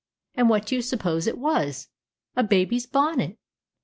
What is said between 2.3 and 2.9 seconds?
_A baby's